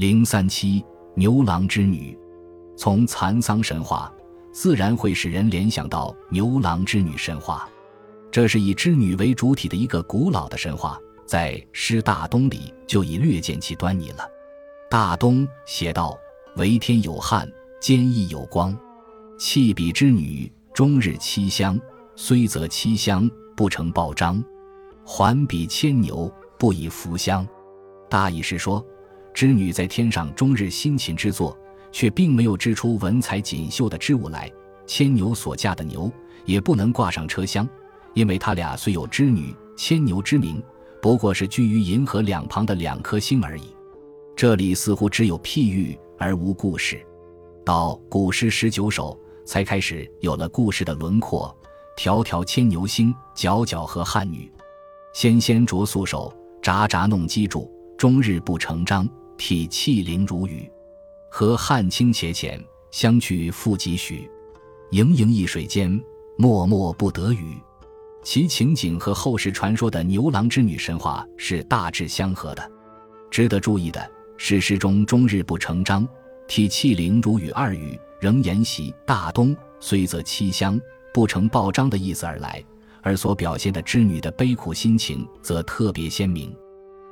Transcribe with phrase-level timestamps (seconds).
[0.00, 0.82] 零三七
[1.14, 2.18] 牛郎织女，
[2.74, 4.10] 从蚕桑神话，
[4.50, 7.68] 自然会使人联想到牛郎织女神话。
[8.30, 14.26] 这是以织女为主体的一个古老的神话，在《诗大东》里就已略见其端倪了。
[14.90, 16.18] 大东写道
[16.56, 17.46] ：“为天有汉，
[17.78, 18.74] 坚毅有光，
[19.38, 21.78] 弃彼织女，终日栖香。
[22.16, 24.42] 虽则栖香，不成报章。
[25.04, 27.46] 还比牵牛，不以扶香。”
[28.08, 28.82] 大意是说。
[29.32, 31.56] 织女在天上终日辛勤织作，
[31.92, 34.50] 却并没有织出文采锦绣的织物来。
[34.86, 36.10] 牵牛所驾的牛
[36.44, 37.68] 也不能挂上车厢，
[38.12, 40.62] 因为他俩虽有织女、牵牛之名，
[41.00, 43.74] 不过是居于银河两旁的两颗星而已。
[44.34, 47.00] 这里似乎只有譬喻而无故事。
[47.64, 51.56] 到古诗十九首才开始有了故事的轮廓：
[51.96, 54.50] 条条牵牛星，皎皎河汉女。
[55.14, 57.70] 纤纤擢素手，札札弄机杼。
[57.96, 59.06] 终日不成章。
[59.40, 60.70] 体气凌如雨，
[61.30, 64.28] 河汉清且浅，相去复几许？
[64.90, 65.90] 盈盈一水间，
[66.36, 67.56] 脉脉不得语。
[68.22, 72.70] 其情景和后世传说的牛郎织女神话是大致相合的。
[73.30, 76.06] 值得注意的是，诗中“终日不成章，
[76.46, 80.78] 体气凌如雨”二语仍沿袭大东虽则凄香，
[81.14, 82.62] 不成报章的意思而来，
[83.00, 86.54] 而所表现的织女的悲苦心情则特别鲜明。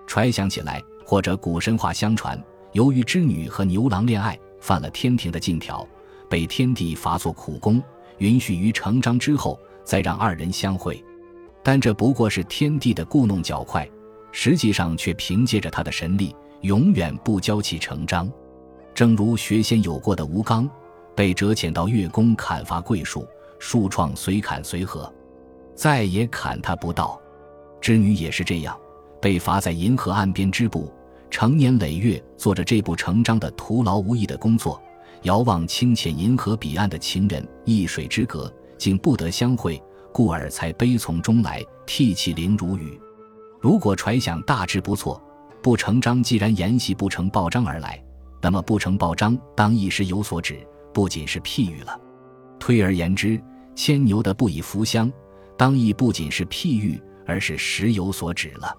[0.07, 0.85] 揣想起来。
[1.09, 2.39] 或者古神话相传，
[2.73, 5.89] 由于织女和牛郎恋爱，犯了天庭的禁条，
[6.29, 7.83] 被天帝罚做苦工，
[8.19, 11.03] 允许于成章之后再让二人相会。
[11.63, 13.89] 但这不过是天帝的故弄较快，
[14.33, 18.31] 实际上却凭借着他的神力，永远不教其成章。
[18.95, 20.69] 正如学仙有过的吴刚，
[21.17, 23.27] 被折遣到月宫砍伐桂树，
[23.59, 25.11] 树创随砍随合，
[25.75, 27.19] 再也砍他不到。
[27.81, 28.79] 织女也是这样，
[29.23, 30.93] 被罚在银河岸边织布。
[31.31, 34.81] 成年累月做着这部成章的徒劳无益的工作，
[35.23, 39.81] 遥望清浅银河彼岸的情人，一水之隔竟不得相会，
[40.13, 42.99] 故而才悲从中来，涕泣零如雨。
[43.61, 45.23] 如果揣想大致不错，
[45.63, 48.03] 不成章既然沿袭不成报章而来，
[48.41, 52.01] 那么不成报章当一时有所指，不仅是譬喻了。
[52.59, 53.41] 推而言之，
[53.75, 55.13] 牵牛的不以扶香，
[55.57, 58.75] 当亦不仅是譬喻，而是实有所指了。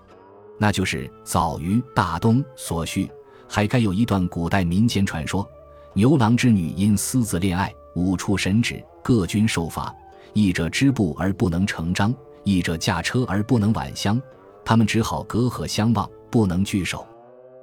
[0.62, 3.10] 那就是早于大东所叙，
[3.48, 5.50] 还该有一段古代民间传说：
[5.94, 9.96] 牛郎织女因私自恋爱，五处神旨，各军受罚。
[10.34, 14.22] 一者织布而不能成章，一者驾车而不能挽香，
[14.64, 17.00] 他们只好隔河相望，不能聚首。《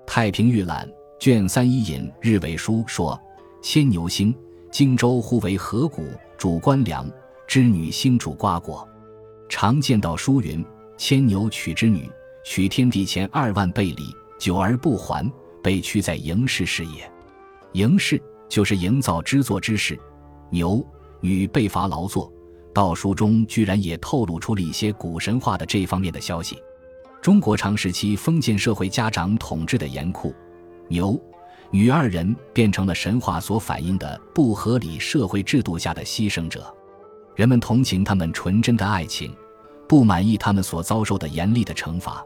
[0.07, 0.89] 太平御览》
[1.21, 3.21] 卷三一引日伪书说
[3.63, 4.34] ：“牵牛星，
[4.73, 6.03] 荆州呼为河谷，
[6.39, 7.07] 主官粮；
[7.47, 8.89] 织女星主瓜果。”
[9.49, 10.65] 常见到书云
[10.97, 12.11] ：“牵牛取织女。”
[12.49, 15.29] 取天地前二万倍礼，久而不还，
[15.61, 17.12] 被屈在营事事也。
[17.73, 19.99] 营事就是营造织作之事。
[20.49, 20.83] 牛
[21.21, 22.33] 女被罚劳作，
[22.73, 26.57] 道书中居然也透露出了一些古神话的这方面的消息。
[27.21, 30.33] 中国长时期封建社会家长统治的严酷，
[30.87, 31.21] 牛
[31.73, 36.73] 女二人变成了神话所反映的不合理社会制度下的牺牲者。
[37.34, 39.34] 人们同情他们纯真的爱情，
[39.89, 42.25] 不满意他们所遭受的严厉的惩罚。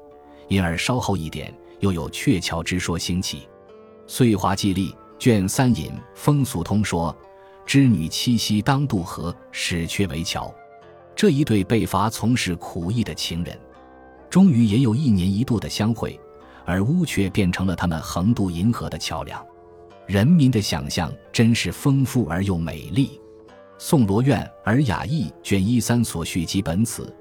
[0.51, 3.39] 因而稍后一点，又有鹊桥之说兴起，
[4.09, 7.17] 《岁华记历》卷三引风俗通说
[7.65, 10.53] ：“织女七夕当渡河，使鹊为桥。”
[11.15, 13.57] 这一对被罚从事苦役的情人，
[14.29, 16.19] 终于也有一年一度的相会，
[16.65, 19.41] 而乌鹊变成了他们横渡银河的桥梁。
[20.09, 23.21] 人民的想象真是丰富而又美丽。
[23.79, 27.15] 宋罗苑尔雅意卷一三所续及本此，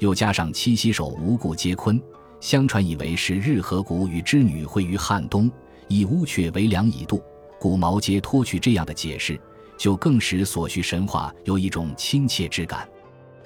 [0.00, 1.98] 又加上七夕手无故皆坤。
[2.44, 5.50] 相传以为是日河谷与织女会于汉东，
[5.88, 7.22] 以乌鹊为梁以渡，
[7.58, 9.40] 故毛皆托取这样的解释，
[9.78, 12.86] 就更使所叙神话有一种亲切之感。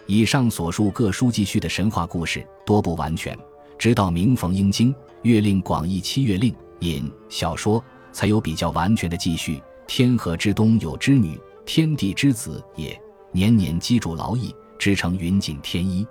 [0.06, 3.38] 以上所述各书记叙的神话故事多不完全，
[3.78, 4.92] 直到明冯英经
[5.22, 9.62] 《月令广义七月令》引小说，才有比较完全的记叙。
[9.86, 13.00] 天河之东有织女，天地之子也，
[13.30, 16.04] 年年积筑劳役，织成云锦天衣，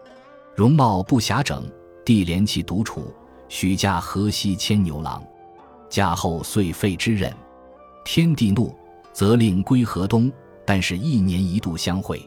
[0.55, 1.69] 容貌不暇整。
[2.07, 3.13] 帝怜其独处，
[3.49, 5.21] 许嫁河西牵牛郎。
[5.89, 7.29] 嫁后遂废之任。
[8.05, 8.73] 天帝怒，
[9.11, 10.31] 责令归河东，
[10.65, 12.25] 但是一年一度相会。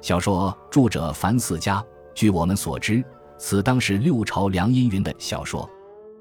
[0.00, 1.84] 小说著者樊四家。
[2.14, 3.04] 据我们所知，
[3.36, 5.68] 此当是六朝梁阴云的小说。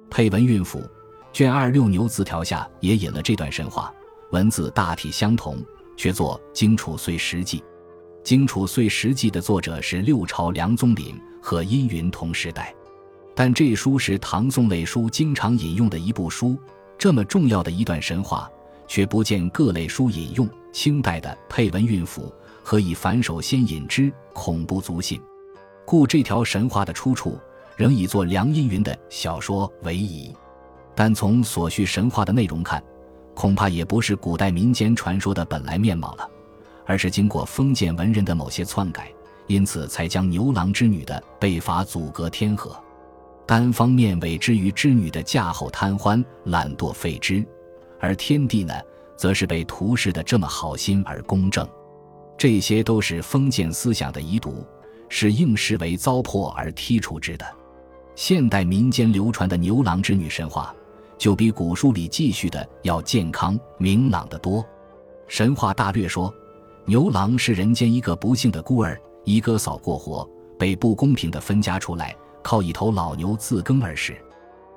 [0.10, 0.84] 配文韵府
[1.32, 3.94] 卷二六牛字条下也引了这段神话，
[4.32, 5.58] 文字大体相同，
[5.96, 7.60] 却作《荆楚岁时记》。
[8.26, 12.76] 《荆楚岁时记》的作者是六朝梁宗懔，和阴云同时代。
[13.40, 16.58] 但这书是唐宋类书经常引用的一部书，
[16.98, 18.52] 这么重要的一段神话，
[18.86, 20.46] 却不见各类书引用。
[20.74, 25.22] 清代的配文韵符何以反手先引之，恐不足信。
[25.86, 27.40] 故这条神话的出处
[27.78, 30.36] 仍以作梁荫云的小说为宜。
[30.94, 32.84] 但从所叙神话的内容看，
[33.34, 36.30] 恐怕也不是古代民间传说的本来面貌了，
[36.86, 39.10] 而是经过封建文人的某些篡改，
[39.48, 42.78] 因此才将牛郎织女的被罚阻隔天河。
[43.50, 47.44] 单方面委之于织女的嫁后贪欢懒惰废之，
[48.00, 48.72] 而天帝呢，
[49.18, 51.68] 则是被图示的这么好心而公正，
[52.38, 54.64] 这些都是封建思想的遗毒，
[55.10, 57.46] 是应视为糟粕而剔除之的。
[58.14, 60.72] 现代民间流传的牛郎织女神话，
[61.18, 64.64] 就比古书里记叙的要健康明朗得多。
[65.28, 66.32] 神话大略说，
[66.86, 70.30] 牛郎是人间一个不幸的孤儿，一哥嫂过活，
[70.60, 72.16] 被不公平的分家出来。
[72.42, 74.18] 靠一头老牛自耕而食。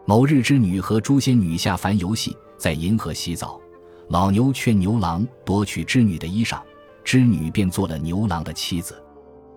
[0.05, 3.61] 某日，织女和诛仙女下凡游戏，在银河洗澡。
[4.09, 6.61] 老牛劝牛郎夺取织女的衣裳，
[7.05, 9.01] 织女便做了牛郎的妻子。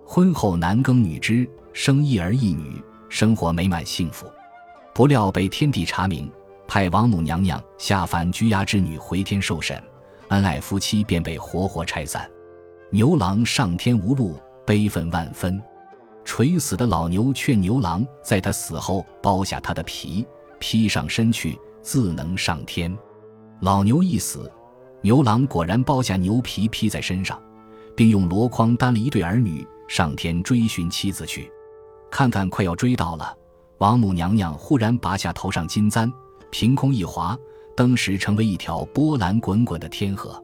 [0.05, 4.31] 婚后男耕女织，生一儿一女，生活美满幸福。
[4.93, 6.31] 不料被天帝查明，
[6.67, 9.81] 派王母娘娘下凡拘押织女回天受审，
[10.29, 12.29] 恩爱夫妻便被活活拆散。
[12.91, 15.61] 牛郎上天无路，悲愤万分。
[16.25, 20.25] 垂死的老牛劝牛郎，在他死后剥下他的皮，
[20.59, 22.93] 披上身去，自能上天。
[23.61, 24.51] 老牛一死，
[25.01, 27.39] 牛郎果然剥下牛皮披在身上，
[27.95, 31.49] 并用箩筐担了一对儿女上天追寻妻子去。
[32.09, 33.37] 看看快要追到了，
[33.77, 36.11] 王母娘娘忽然拔下头上金簪，
[36.49, 37.37] 凭空一划，
[37.77, 40.43] 登时成为一条波澜滚滚的天河。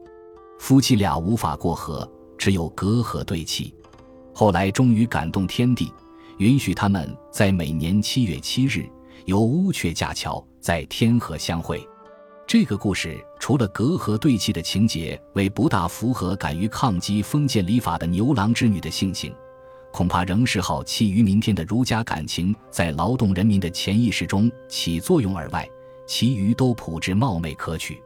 [0.58, 2.08] 夫妻俩无法过河，
[2.38, 3.74] 只有隔河对泣。
[4.32, 5.92] 后来终于感动天地，
[6.38, 8.88] 允许他们在每年七月七日
[9.26, 11.86] 由乌鹊架桥在天河相会。
[12.46, 19.34] 这个故事除了隔河对泣的情节为不大符合敢于抗击封建礼法的牛郎织女的性情，
[19.92, 25.68] 恐怕仍是好气于民天的儒家感情在劳动人民的潜意识中起作用而外，
[26.06, 28.02] 其余都朴质貌美可取。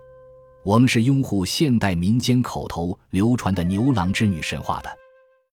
[0.63, 5.06] 我们是拥护现代民间口头流传的牛郎织女神话的。